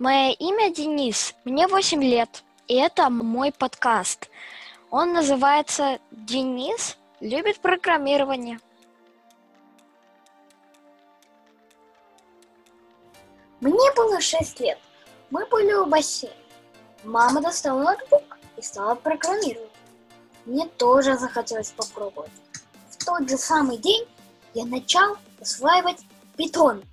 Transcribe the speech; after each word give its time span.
Мое 0.00 0.30
имя 0.30 0.72
Денис, 0.72 1.34
мне 1.44 1.66
8 1.66 2.00
лет, 2.04 2.44
и 2.68 2.76
это 2.76 3.10
мой 3.10 3.50
подкаст. 3.50 4.30
Он 4.90 5.12
называется 5.12 5.98
«Денис 6.12 6.96
любит 7.18 7.58
программирование». 7.58 8.60
Мне 13.58 13.92
было 13.96 14.20
6 14.20 14.60
лет. 14.60 14.78
Мы 15.30 15.44
были 15.46 15.72
у 15.72 15.86
бассейна. 15.86 16.32
Мама 17.02 17.40
достала 17.40 17.82
ноутбук 17.82 18.38
и 18.56 18.62
стала 18.62 18.94
программировать. 18.94 19.72
Мне 20.44 20.68
тоже 20.68 21.18
захотелось 21.18 21.72
попробовать. 21.72 22.30
В 22.90 23.04
тот 23.04 23.28
же 23.28 23.36
самый 23.36 23.78
день 23.78 24.06
я 24.54 24.64
начал 24.64 25.16
осваивать 25.40 26.06
питон, 26.36 26.84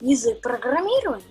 язык 0.00 0.42
программирования. 0.42 1.24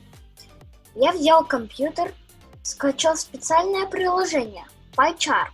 Я 0.95 1.11
взял 1.11 1.43
компьютер, 1.43 2.13
скачал 2.61 3.15
специальное 3.15 3.87
приложение 3.87 4.65
PyChar, 4.95 5.47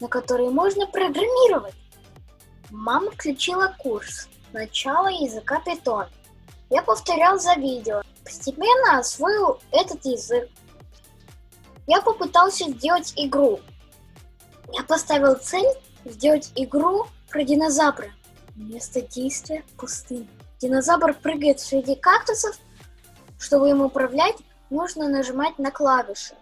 на 0.00 0.08
которое 0.08 0.50
можно 0.50 0.86
программировать. 0.86 1.74
Мама 2.70 3.10
включила 3.10 3.74
курс 3.78 4.28
«Начало 4.52 5.08
языка 5.08 5.62
Python». 5.66 6.08
Я 6.70 6.82
повторял 6.82 7.38
за 7.38 7.54
видео, 7.54 8.02
постепенно 8.24 8.98
освоил 8.98 9.60
этот 9.70 10.04
язык. 10.04 10.48
Я 11.86 12.00
попытался 12.00 12.70
сделать 12.70 13.12
игру. 13.16 13.60
Я 14.72 14.84
поставил 14.84 15.34
цель 15.34 15.66
сделать 16.04 16.52
игру 16.54 17.06
про 17.28 17.42
динозавра. 17.42 18.10
Место 18.54 19.02
действия– 19.02 19.64
пустыня. 19.76 20.28
Динозавр 20.60 21.14
прыгает 21.14 21.60
среди 21.60 21.96
кактусов. 21.96 22.56
Чтобы 23.38 23.70
им 23.70 23.80
управлять, 23.80 24.36
нужно 24.70 25.08
нажимать 25.08 25.58
на 25.58 25.70
клавиши. 25.70 26.34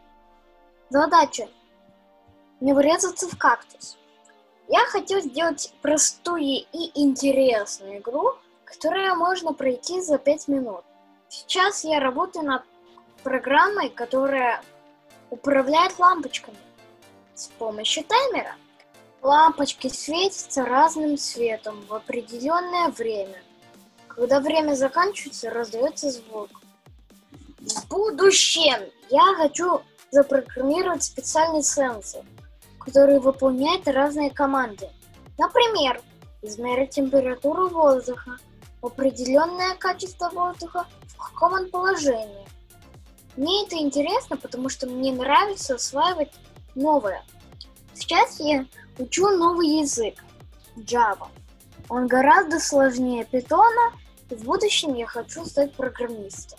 Задача– 0.90 1.48
не 2.60 2.72
врезаться 2.72 3.28
в 3.28 3.36
кактус. 3.36 3.96
Я 4.68 4.80
хотел 4.86 5.20
сделать 5.20 5.72
простую 5.80 6.66
и 6.72 6.90
интересную 6.94 7.98
игру, 7.98 8.34
которую 8.64 9.16
можно 9.16 9.52
пройти 9.52 10.00
за 10.00 10.18
5 10.18 10.48
минут. 10.48 10.84
Сейчас 11.28 11.84
я 11.84 12.00
работаю 12.00 12.44
над 12.44 12.62
программой, 13.22 13.88
которая 13.88 14.62
управляет 15.30 15.98
лампочками. 15.98 16.56
С 17.34 17.46
помощью 17.46 18.04
таймера 18.04 18.54
лампочки 19.22 19.88
светятся 19.88 20.64
разным 20.64 21.16
цветом 21.16 21.84
в 21.86 21.94
определенное 21.94 22.88
время. 22.88 23.42
Когда 24.08 24.40
время 24.40 24.74
заканчивается, 24.74 25.50
раздается 25.50 26.10
звук. 26.10 26.50
В 27.68 27.86
будущем 27.88 28.90
я 29.10 29.34
хочу 29.36 29.82
запрограммировать 30.10 31.02
специальный 31.02 31.62
сенсор, 31.62 32.24
который 32.78 33.20
выполняет 33.20 33.86
разные 33.86 34.30
команды. 34.30 34.88
Например, 35.36 36.00
измерить 36.40 36.90
температуру 36.90 37.68
воздуха, 37.68 38.38
определенное 38.82 39.74
качество 39.74 40.30
воздуха, 40.30 40.86
в 41.08 41.16
каком 41.18 41.52
он 41.52 41.70
положении. 41.70 42.48
Мне 43.36 43.66
это 43.66 43.76
интересно, 43.76 44.38
потому 44.38 44.70
что 44.70 44.86
мне 44.86 45.12
нравится 45.12 45.74
осваивать 45.74 46.32
новое. 46.74 47.22
Сейчас 47.92 48.40
я 48.40 48.64
учу 48.98 49.28
новый 49.28 49.80
язык 49.80 50.14
Java. 50.76 51.28
Он 51.90 52.06
гораздо 52.06 52.60
сложнее 52.60 53.26
Python, 53.30 53.92
и 54.30 54.34
в 54.34 54.44
будущем 54.44 54.94
я 54.94 55.06
хочу 55.06 55.44
стать 55.44 55.74
программистом. 55.74 56.58